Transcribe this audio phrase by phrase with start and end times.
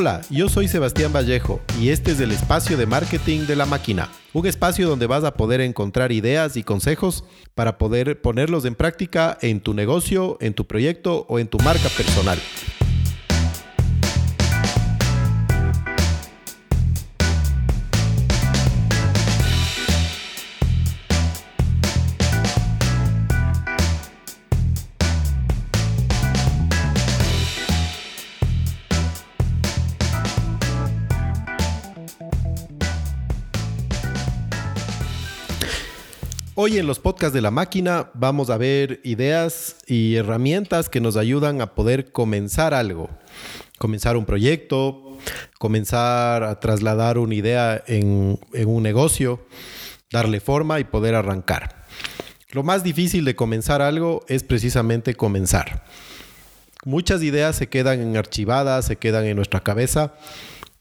[0.00, 4.08] Hola, yo soy Sebastián Vallejo y este es el espacio de marketing de la máquina,
[4.32, 7.22] un espacio donde vas a poder encontrar ideas y consejos
[7.54, 11.90] para poder ponerlos en práctica en tu negocio, en tu proyecto o en tu marca
[11.98, 12.38] personal.
[36.62, 41.16] Hoy en los podcasts de la máquina vamos a ver ideas y herramientas que nos
[41.16, 43.08] ayudan a poder comenzar algo,
[43.78, 45.16] comenzar un proyecto,
[45.58, 49.40] comenzar a trasladar una idea en, un negocio,
[50.12, 51.86] darle forma y poder arrancar.
[52.50, 55.86] Lo más difícil de comenzar algo es precisamente comenzar.
[56.84, 60.12] Muchas ideas se quedan archivadas, se quedan en nuestra cabeza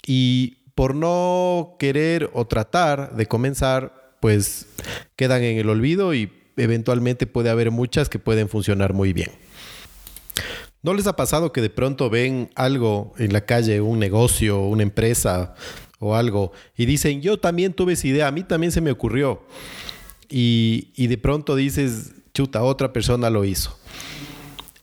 [0.06, 4.68] y por no querer o tratar de comenzar, pues
[5.16, 9.32] quedan en el olvido y eventualmente puede haber muchas que pueden funcionar muy bien.
[10.82, 14.84] ¿No les ha pasado que de pronto ven algo en la calle, un negocio, una
[14.84, 15.54] empresa
[16.00, 19.44] o algo, y dicen, yo también tuve esa idea, a mí también se me ocurrió?
[20.30, 23.78] Y, y de pronto dices, chuta, otra persona lo hizo.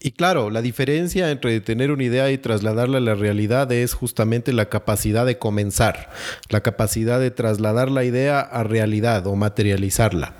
[0.07, 4.53] Y claro, la diferencia entre tener una idea y trasladarla a la realidad es justamente
[4.53, 6.11] la capacidad de comenzar,
[6.49, 10.37] la capacidad de trasladar la idea a realidad o materializarla.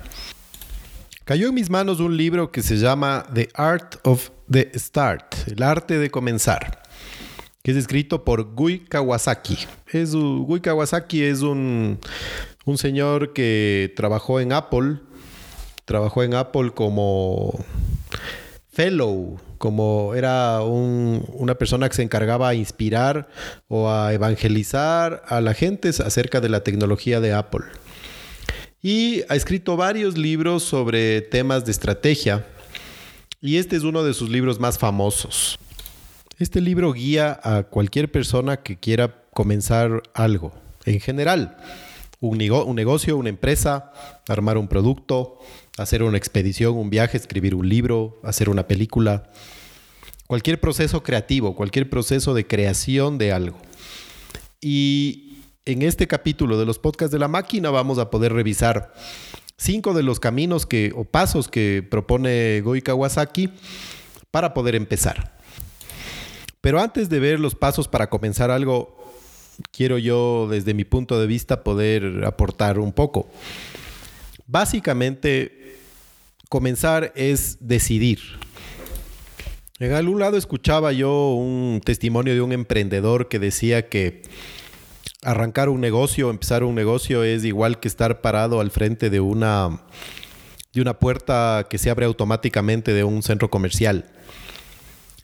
[1.25, 5.61] Cayó en mis manos un libro que se llama The Art of the Start, el
[5.61, 6.81] arte de comenzar,
[7.61, 9.57] que es escrito por Gui Kawasaki.
[9.91, 11.99] Es, Gui Kawasaki es un,
[12.63, 14.99] un señor que trabajó en Apple,
[15.83, 17.65] trabajó en Apple como
[18.71, 23.27] fellow, como era una persona que se encargaba a inspirar
[23.67, 27.65] o a evangelizar a la gente acerca de la tecnología de Apple.
[28.81, 32.45] Y ha escrito varios libros sobre temas de estrategia.
[33.41, 35.57] Y este es uno de sus libros más famosos.
[36.39, 40.53] Este libro guía a cualquier persona que quiera comenzar algo,
[40.85, 41.57] en general
[42.19, 43.91] un, negocio, una empresa,
[44.27, 45.39] armar un producto,
[45.77, 49.31] hacer una expedición, un viaje, escribir un libro, hacer una película.
[50.25, 53.57] Cualquier proceso creativo, cualquier proceso de creación de algo.
[54.59, 58.93] Y en este capítulo de los podcasts de la máquina vamos a poder revisar
[59.57, 63.51] cinco de los caminos que, o pasos que propone Goi Kawasaki
[64.31, 65.37] para poder empezar.
[66.61, 68.97] Pero antes de ver los pasos para comenzar algo,
[69.71, 73.29] quiero yo desde mi punto de vista poder aportar un poco.
[74.47, 75.77] Básicamente,
[76.47, 78.19] comenzar es decidir.
[79.79, 84.23] En algún lado escuchaba yo un testimonio de un emprendedor que decía que
[85.21, 89.81] arrancar un negocio, empezar un negocio es igual que estar parado al frente de una,
[90.73, 94.05] de una puerta que se abre automáticamente de un centro comercial.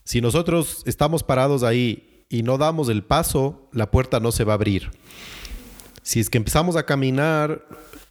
[0.04, 4.54] Si nosotros estamos parados ahí y no damos el paso, la puerta no se va
[4.54, 4.92] a abrir.
[6.02, 7.66] Si es que empezamos a caminar,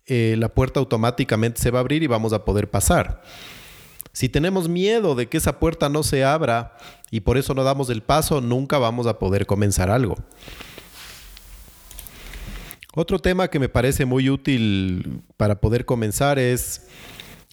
[0.07, 3.23] eh, la puerta automáticamente se va a abrir y vamos a poder pasar.
[4.13, 6.77] Si tenemos miedo de que esa puerta no se abra
[7.11, 10.17] y por eso no damos el paso, nunca vamos a poder comenzar algo.
[12.95, 16.87] Otro tema que me parece muy útil para poder comenzar es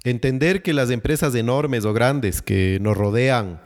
[0.03, 3.61] entender que las empresas enormes o grandes que nos rodean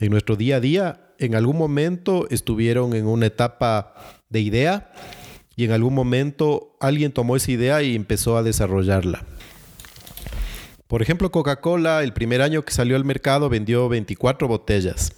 [0.00, 3.94] en nuestro día a día en algún momento estuvieron en una etapa
[4.28, 4.92] de idea
[5.56, 9.24] y en algún momento alguien tomó esa idea y empezó a desarrollarla.
[10.86, 15.12] Por ejemplo, Coca-Cola, el primer año que salió al mercado, vendió 24 botellas.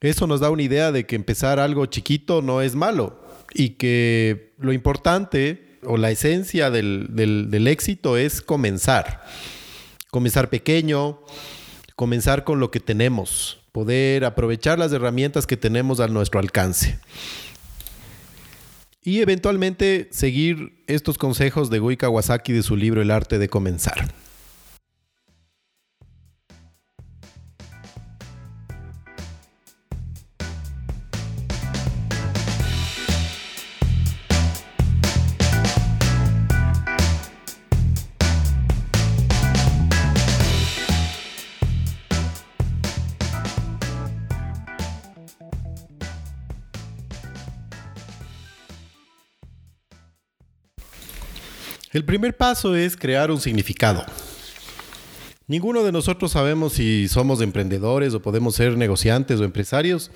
[0.00, 3.18] Eso nos da una idea de que empezar algo chiquito no es malo
[3.54, 9.24] y que lo importante o la esencia del, del éxito es comenzar.
[10.10, 11.20] Comenzar pequeño,
[11.94, 16.98] comenzar con lo que tenemos, poder aprovechar las herramientas que tenemos a nuestro alcance.
[19.06, 24.12] Y eventualmente seguir estos consejos de Gui Kawasaki de su libro El arte de comenzar.
[51.96, 54.04] El primer paso es crear un significado.
[55.46, 60.10] Ninguno de nosotros sabemos si somos emprendedores o podemos ser negociantes o empresarios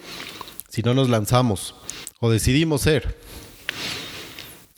[0.69, 1.75] si no nos lanzamos
[2.19, 3.17] o decidimos ser.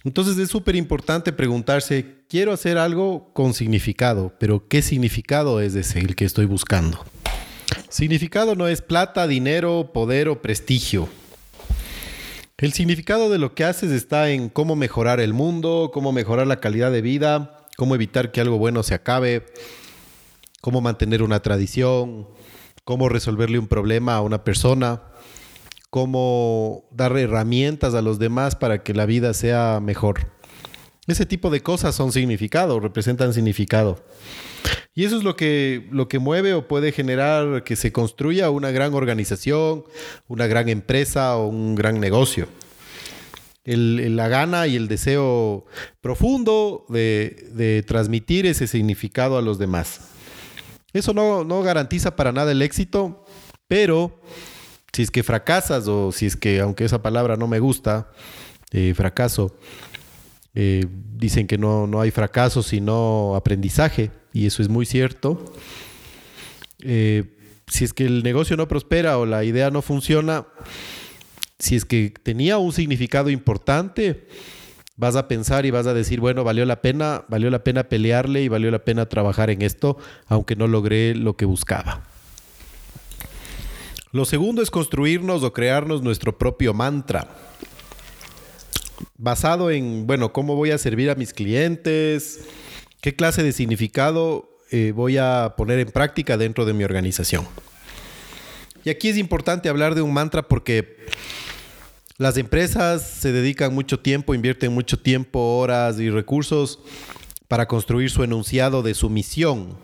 [0.04, 5.98] Entonces es súper importante preguntarse, quiero hacer algo con significado, pero ¿qué significado es ese
[5.98, 7.04] el que estoy buscando?
[7.88, 11.08] Significado no es plata, dinero, poder o prestigio.
[12.62, 16.60] El significado de lo que haces está en cómo mejorar el mundo, cómo mejorar la
[16.60, 19.44] calidad de vida, cómo evitar que algo bueno se acabe,
[20.60, 22.28] cómo mantener una tradición,
[22.84, 25.02] cómo resolverle un problema a una persona,
[25.90, 30.30] cómo dar herramientas a los demás para que la vida sea mejor.
[31.08, 34.04] Ese tipo de cosas son significado, representan significado.
[34.94, 38.70] Y eso es lo que, lo que mueve o puede generar que se construya una
[38.70, 39.84] gran organización,
[40.28, 42.46] una gran empresa o un gran negocio.
[43.64, 45.64] la gana y el deseo
[46.02, 50.10] profundo de, transmitir ese significado a los demás.
[50.92, 53.24] Eso no, no garantiza para nada el éxito,
[53.66, 54.20] pero
[54.92, 58.10] si es que fracasas o si es que, aunque esa palabra no me gusta,
[58.72, 59.56] eh, fracaso,
[60.54, 65.52] eh, dicen que no, no, hay fracaso sino aprendizaje y eso es muy cierto.
[66.80, 67.24] Eh,
[67.68, 70.46] si es que el negocio no prospera o la idea no funciona,
[71.58, 74.26] si es que tenía un significado importante,
[74.96, 78.42] vas a pensar y vas a decir, bueno, valió la pena, valió la pena pelearle
[78.42, 79.96] y valió la pena trabajar en esto,
[80.26, 82.02] aunque no logré lo que buscaba.
[84.12, 87.28] Lo segundo es construirnos o crearnos nuestro propio mantra.
[89.16, 92.44] Basado en, bueno, cómo voy a servir a mis clientes,
[93.02, 97.46] qué clase de significado eh, voy a poner en práctica dentro de mi organización.
[98.84, 100.96] Y aquí es importante hablar de un mantra porque
[102.16, 106.78] las empresas se dedican mucho tiempo, invierten mucho tiempo, horas y recursos
[107.48, 109.76] para construir su enunciado de su misión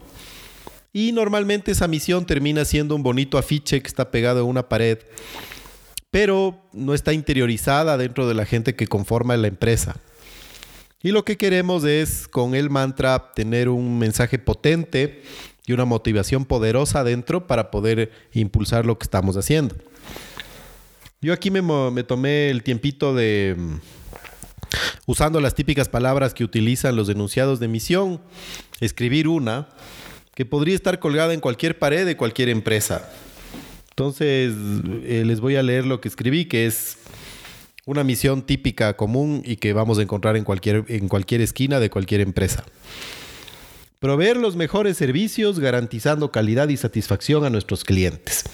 [0.93, 4.99] y normalmente esa misión termina siendo un bonito afiche que está pegado en una pared,
[6.11, 10.01] pero no está interiorizada dentro de la gente que conforma la empresa.
[11.03, 15.23] Y lo que queremos es con el mantra tener un mensaje potente
[15.65, 19.77] y una motivación poderosa dentro para poder impulsar lo que estamos haciendo.
[21.21, 23.75] Yo aquí me, me tomé el tiempito de, mm,
[25.07, 28.21] usando las típicas palabras que utilizan los denunciados de misión,
[28.81, 29.69] escribir una
[30.35, 33.09] que podría estar colgada en cualquier pared de cualquier empresa.
[33.91, 34.55] Entonces,
[35.05, 36.99] eh, les voy a leer lo que escribí, que es
[37.89, 41.89] una misión típica común y que vamos a encontrar en cualquier, en cualquier esquina de
[41.89, 42.67] cualquier empresa.
[43.99, 48.45] Proveer los mejores servicios garantizando calidad y satisfacción a nuestros clientes,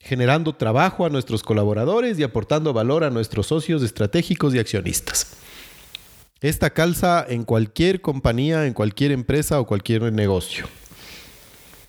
[0.00, 5.28] generando trabajo a nuestros colaboradores y aportando valor a nuestros socios estratégicos y accionistas.
[6.42, 10.68] Esta calza en cualquier compañía, en cualquier empresa o cualquier negocio.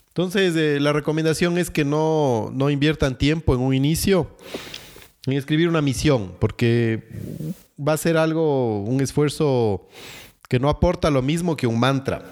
[0.08, 4.30] Entonces, eh, la recomendación es que no, no inviertan tiempo en un inicio
[5.26, 7.04] en escribir una misión, porque
[7.80, 9.88] va a ser algo, un esfuerzo
[10.50, 12.24] que no aporta lo mismo que un mantra.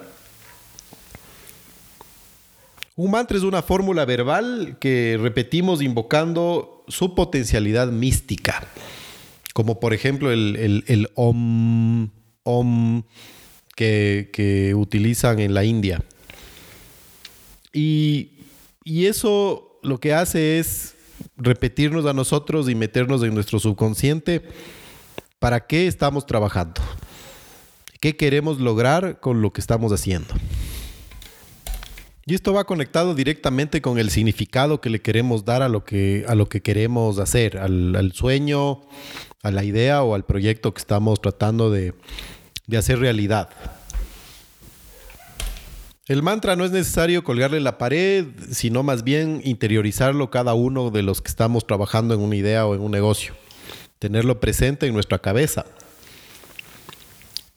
[2.96, 8.68] Un mantra es una fórmula verbal que repetimos invocando su potencialidad mística,
[9.54, 12.10] como por ejemplo el, el, om,
[12.44, 13.04] om
[13.76, 16.04] que, que utilizan en la India.
[17.74, 18.30] Y,
[18.86, 20.96] eso lo que hace es
[21.38, 24.42] repetirnos a nosotros y meternos en nuestro subconsciente
[25.40, 26.82] para qué estamos trabajando,
[28.00, 30.34] qué queremos lograr con lo que estamos haciendo.
[32.26, 36.24] Y esto va conectado directamente con el significado que le queremos dar a lo que,
[36.28, 38.82] a lo que queremos hacer, al, sueño,
[39.42, 41.94] a la idea o al proyecto que estamos tratando de,
[42.68, 43.50] de hacer realidad.
[46.12, 51.04] El mantra no es necesario colgarle la pared, sino más bien interiorizarlo cada uno de
[51.04, 53.34] los que estamos trabajando en una idea o en un negocio.
[53.98, 55.66] Tenerlo presente en nuestra cabeza.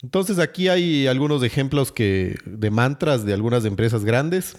[0.04, 4.56] Entonces aquí hay algunos ejemplos de mantras de algunas empresas grandes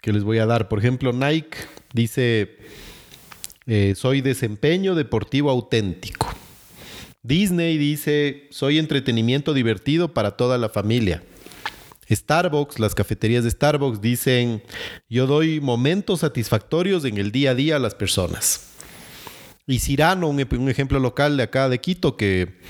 [0.00, 0.68] que les voy a dar.
[0.68, 1.58] Por ejemplo, Nike
[1.92, 2.58] dice,
[3.66, 6.32] eh, soy desempeño deportivo auténtico.
[7.24, 11.24] Disney dice, soy entretenimiento divertido para toda la familia.
[12.10, 14.62] Starbucks, las cafeterías de Starbucks dicen,
[15.08, 18.62] yo doy momentos satisfactorios en el día a día a las personas.
[19.66, 22.60] Y Cirano, un, ejemplo local de acá de Quito que,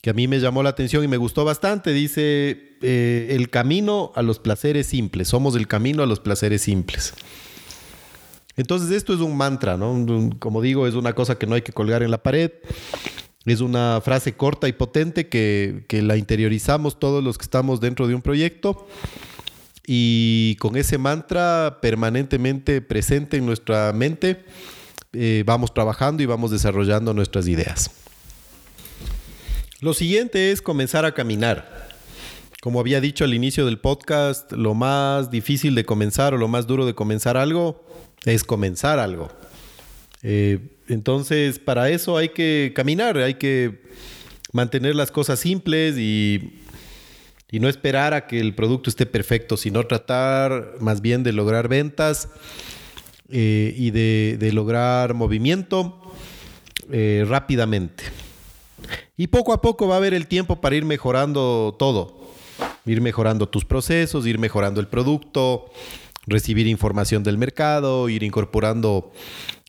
[0.00, 4.12] que a mí me llamó la atención y me gustó bastante, dice, eh, el camino
[4.14, 7.14] a los placeres simples, somos el camino a los placeres simples.
[8.56, 10.34] Entonces esto es un mantra, ¿no?
[10.38, 12.50] Como digo, es una cosa que no hay que colgar en la pared.
[13.44, 18.14] Es una frase corta y potente que, la interiorizamos todos los que estamos dentro de
[18.14, 18.86] un proyecto
[19.86, 24.44] y con ese mantra permanentemente presente en nuestra mente,
[25.14, 27.90] eh, vamos trabajando y vamos desarrollando nuestras ideas.
[29.80, 31.88] Lo siguiente es comenzar a caminar.
[32.60, 36.66] Como había dicho al inicio del podcast, lo más difícil de comenzar o lo más
[36.66, 37.86] duro de comenzar algo
[38.24, 39.30] es comenzar algo.
[40.22, 43.82] Eh, entonces, para eso hay que caminar, hay que
[44.52, 46.54] mantener las cosas simples y,
[47.52, 52.28] no esperar a que el producto esté perfecto, sino tratar más bien de lograr ventas
[53.30, 56.00] eh, y de, lograr movimiento
[56.90, 58.04] eh, rápidamente.
[59.16, 62.30] Y poco a poco va a haber el tiempo para ir mejorando todo,
[62.86, 65.70] ir mejorando tus procesos, ir mejorando el producto,
[66.26, 69.10] recibir información del mercado, ir incorporando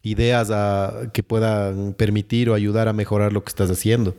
[0.04, 0.50] ideas
[1.14, 4.16] que puedan permitir o ayudar a mejorar lo que estás haciendo.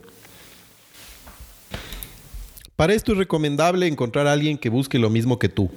[2.77, 5.71] Para esto es recomendable encontrar a alguien que busque lo mismo que tú.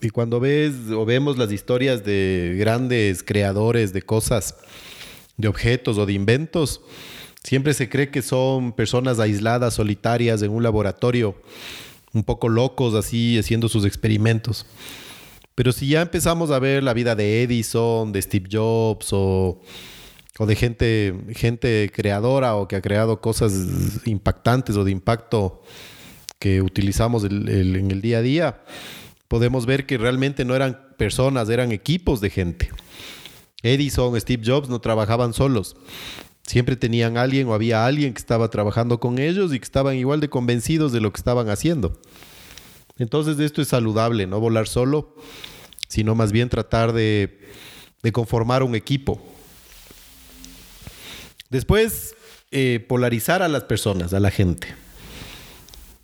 [0.00, 4.54] Y cuando ves o vemos las historias de grandes creadores de cosas,
[5.36, 6.80] de objetos o de inventos,
[7.42, 11.34] siempre se cree que son personas aisladas, solitarias en un laboratorio,
[12.12, 14.66] un poco locos así, haciendo sus experimentos.
[15.60, 19.60] Pero si ya empezamos a ver la vida de Edison, de Steve Jobs o,
[20.38, 23.52] de gente, gente creadora o que ha creado cosas
[24.06, 25.60] impactantes o de impacto
[26.38, 28.62] que utilizamos en el día a día,
[29.28, 32.70] podemos ver que realmente no eran personas, eran equipos de gente.
[33.62, 35.76] Edison, Steve Jobs no trabajaban solos.
[36.42, 40.20] Siempre tenían alguien o había alguien que estaba trabajando con ellos y que estaban igual
[40.20, 42.00] de convencidos de lo que estaban haciendo.
[43.00, 45.16] Entonces esto es saludable, no volar solo,
[45.88, 47.40] sino más bien tratar de,
[48.12, 49.18] conformar un equipo.
[51.48, 52.14] Después,
[52.50, 54.74] eh, polarizar a las personas, a la gente.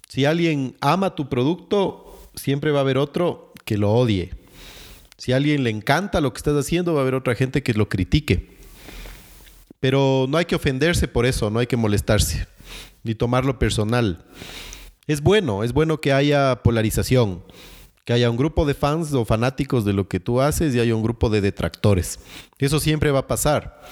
[0.08, 4.32] Si alguien ama tu producto, siempre va a haber otro que lo odie.
[5.18, 7.74] Si a alguien le encanta lo que estás haciendo, va a haber otra gente que
[7.74, 8.56] lo critique.
[9.80, 12.46] Pero no hay que ofenderse por eso, no hay que molestarse,
[13.02, 14.24] ni tomarlo personal.
[15.06, 17.42] Es bueno, es bueno que haya polarización
[18.06, 20.94] que haya un grupo de fans o fanáticos de lo que tú haces y haya
[20.94, 22.20] un grupo de detractores.
[22.56, 23.82] Eso siempre va a pasar.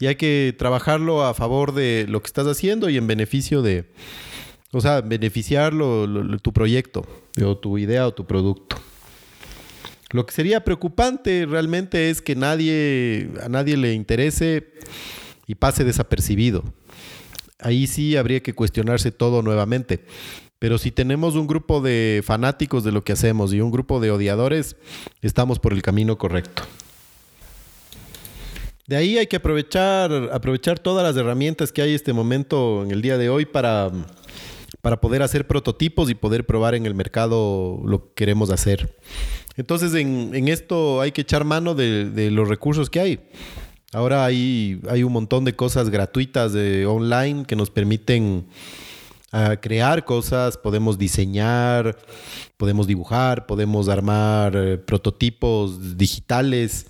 [0.00, 3.92] Y hay que trabajarlo a favor de lo que estás haciendo y en beneficio de,
[4.72, 5.74] o sea, beneficiar
[6.40, 7.06] tu proyecto
[7.44, 8.76] o tu idea o tu producto.
[10.12, 14.72] Lo que sería preocupante realmente es que nadie, a nadie le interese
[15.46, 16.64] y pase desapercibido.
[17.58, 20.04] Ahí sí habría que cuestionarse todo nuevamente.
[20.58, 24.10] Pero si tenemos un grupo de fanáticos de lo que hacemos y un grupo de
[24.10, 24.76] odiadores,
[25.20, 26.62] estamos por el camino correcto.
[28.86, 32.90] De ahí hay que aprovechar, aprovechar todas las herramientas que hay en este momento, en
[32.90, 33.90] el día de hoy, para,
[34.82, 38.96] para poder hacer prototipos y poder probar en el mercado lo que queremos hacer.
[39.56, 43.20] Entonces, en, esto hay que echar mano de, los recursos que hay.
[43.94, 48.46] Ahora hay, hay un montón de cosas gratuitas de online que nos permiten
[49.32, 51.98] a crear cosas, podemos diseñar,
[52.56, 56.86] podemos dibujar, podemos armar eh, prototipos digitales,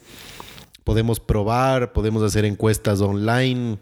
[0.85, 3.79] podemos probar, podemos hacer encuestas online,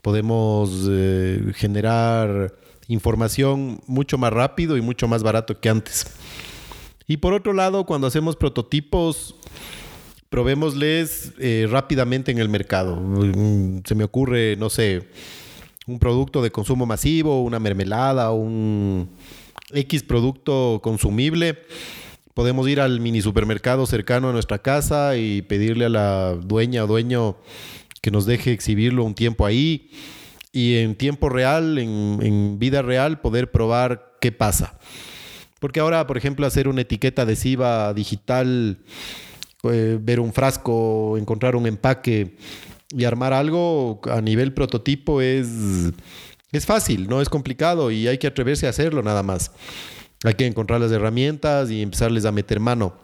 [0.00, 2.54] podemos eh, generar
[2.88, 6.06] información mucho más rápido y mucho más barato que antes.
[7.06, 9.34] Y por otro lado, cuando hacemos prototipos,
[10.28, 12.96] probémosles eh, rápidamente en el mercado.
[12.96, 15.08] Mm, se me ocurre, no sé,
[15.86, 19.08] un producto de consumo masivo, una mermelada, un
[19.72, 21.58] X producto consumible,
[22.34, 26.86] podemos ir al mini supermercado cercano a nuestra casa y pedirle a la dueña o
[26.86, 27.36] dueño
[28.00, 29.90] que nos deje exhibirlo un tiempo ahí
[30.52, 34.78] y en tiempo real, en, vida real, poder probar qué pasa.
[35.58, 38.78] Porque ahora, por ejemplo, hacer una etiqueta adhesiva digital,
[39.64, 42.36] eh, ver un frasco, encontrar un empaque
[42.90, 45.48] y armar algo a nivel prototipo es,
[46.52, 49.50] es fácil, no es complicado y hay que atreverse a hacerlo nada más.
[50.24, 52.94] Hay que encontrar las herramientas y empezarles a meter mano.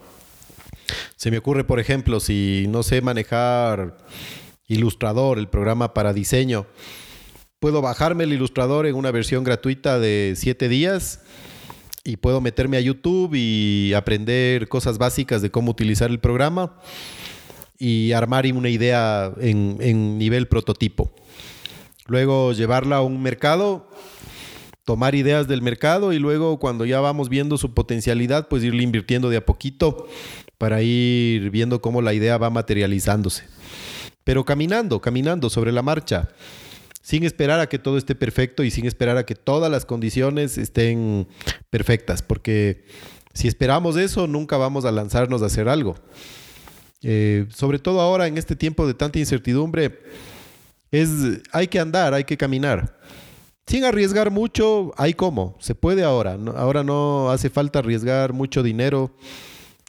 [1.16, 3.96] Se me ocurre, por ejemplo, si no sé manejar
[4.66, 6.66] Ilustrador, el programa para diseño,
[7.61, 11.20] puedo bajarme el Ilustrador en una versión gratuita de 7 días
[12.04, 16.76] y puedo meterme a YouTube y aprender cosas básicas de cómo utilizar el programa
[17.78, 21.11] y armar una idea en, nivel prototipo.
[22.06, 23.88] Luego llevarla a un mercado,
[24.84, 29.30] tomar ideas del mercado y luego cuando ya vamos viendo su potencialidad, pues irle invirtiendo
[29.30, 30.06] de a poquito
[30.58, 33.44] para ir viendo cómo la idea va materializándose.
[34.25, 36.28] Pero caminando, caminando sobre la marcha,
[37.04, 40.56] sin esperar a que todo esté perfecto y sin esperar a que todas las condiciones
[40.56, 41.28] estén
[41.68, 42.87] perfectas, porque
[43.34, 45.96] si esperamos eso, nunca vamos a lanzarnos a hacer algo.
[47.02, 50.00] Eh, sobre todo ahora en este tiempo de tanta incertidumbre,
[50.90, 51.11] es,
[51.52, 52.99] hay que andar, hay que caminar.
[53.66, 56.38] Sin arriesgar mucho, hay cómo, se puede ahora.
[56.56, 59.14] ahora no hace falta arriesgar mucho dinero,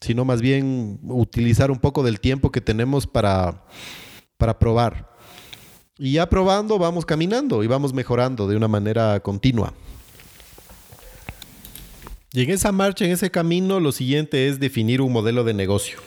[0.01, 3.63] sino más bien utilizar un poco del tiempo que tenemos para,
[4.35, 5.14] para probar.
[5.97, 9.73] Y ya probando vamos caminando y vamos mejorando de una manera continua.
[12.33, 15.99] Y en esa marcha, en ese camino, lo siguiente es definir un modelo de negocio.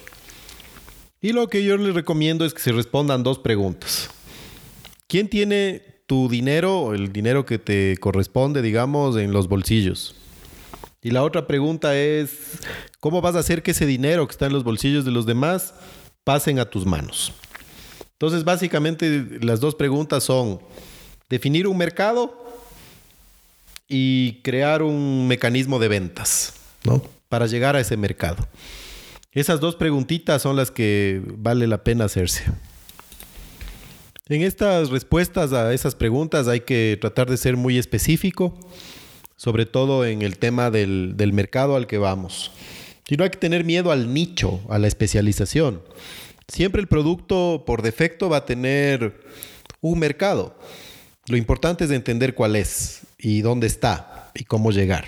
[1.22, 4.10] Y lo que yo les recomiendo es que se respondan dos preguntas.
[5.06, 10.14] ¿Quién tiene tu dinero, el dinero que te corresponde, digamos, en los bolsillos?
[11.00, 12.58] Y la otra pregunta es,
[13.00, 15.72] ¿cómo vas a hacer que ese dinero que está en los bolsillos de los demás
[16.24, 17.32] pasen a tus manos?
[18.18, 20.58] Entonces, básicamente, las dos preguntas son
[21.30, 22.34] definir un mercado
[23.86, 27.00] y crear un mecanismo de ventas, ¿no?
[27.28, 28.48] Para llegar a ese mercado.
[29.30, 32.42] Esas dos preguntitas son las que vale la pena hacerse.
[34.28, 38.58] En estas respuestas a esas preguntas hay que tratar de ser muy específico,
[39.36, 42.50] sobre todo en el tema del, del mercado al que vamos.
[43.08, 45.80] Y no hay que tener miedo al nicho, a la especialización.
[46.48, 49.20] Siempre el producto por defecto va a tener
[49.80, 50.58] un mercado.
[51.28, 55.04] Lo importante es entender cuál es y dónde está y cómo llegar.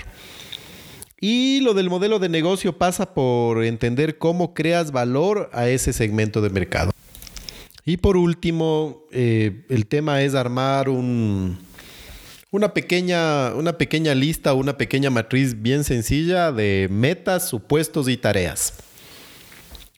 [1.19, 6.41] Y lo del modelo de negocio pasa por entender cómo creas valor a ese segmento
[6.43, 6.93] de mercado.
[7.85, 11.59] Y por último, eh, el tema es armar un,
[12.51, 18.75] una, pequeña, una pequeña lista, una pequeña matriz bien sencilla de metas, supuestos y tareas.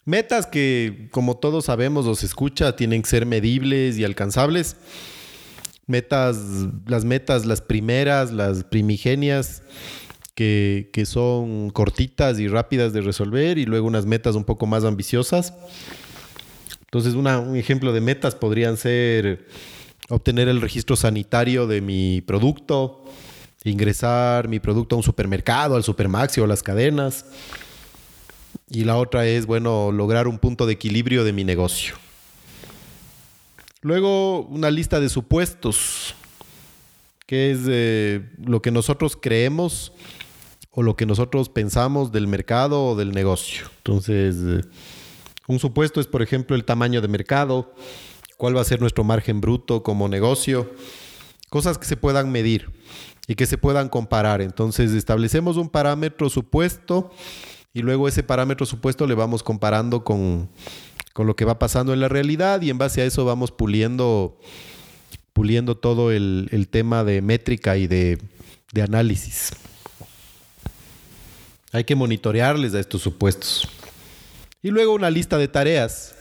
[0.05, 4.77] Metas que, como todos sabemos o se escucha, tienen que ser medibles y alcanzables
[5.87, 6.39] metas,
[6.87, 9.63] las metas, las primeras, las primigenias,
[10.35, 15.55] que, son cortitas y rápidas de resolver, y luego unas metas un poco más ambiciosas.
[16.81, 19.47] Entonces, un ejemplo de metas podrían ser
[20.09, 23.05] obtener el registro sanitario de mi producto,
[23.65, 27.25] ingresar mi producto a un supermercado, al supermaxi o a las cadenas.
[28.69, 31.95] Y la otra es, bueno, lograr un punto de equilibrio de mi negocio.
[33.83, 36.15] Luego, una lista de supuestos,
[37.27, 39.93] que es eh, lo que nosotros creemos
[40.71, 43.67] o lo que nosotros pensamos del mercado o del negocio.
[43.79, 44.61] Entonces, eh,
[45.49, 47.75] un supuesto es, por ejemplo, el tamaño de mercado,
[48.37, 50.73] cuál va a ser nuestro margen bruto como negocio,
[51.51, 52.71] cosas que se puedan medir
[53.27, 54.41] y que se puedan comparar.
[54.41, 57.11] Entonces, establecemos un parámetro supuesto
[57.75, 60.49] y luego ese parámetro supuesto le vamos comparando con
[61.13, 64.39] con lo que va pasando en la realidad y en base a eso vamos puliendo,
[65.33, 68.19] puliendo todo el, tema de métrica y de,
[68.73, 69.51] de análisis.
[71.73, 73.69] Hay que monitorearles a estos supuestos.
[74.63, 76.15] Y luego una lista de tareas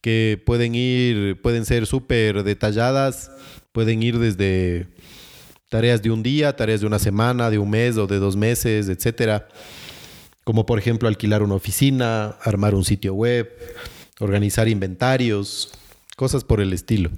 [0.00, 3.30] que pueden ir, pueden ser súper detalladas,
[3.72, 4.88] pueden ir desde
[5.68, 8.88] tareas de un día, tareas de una semana, de un mes o de dos meses,
[8.88, 9.48] etcétera.
[10.48, 13.52] Como por ejemplo alquilar una oficina, armar un sitio web,
[14.18, 15.70] organizar inventarios,
[16.16, 17.10] cosas por el estilo.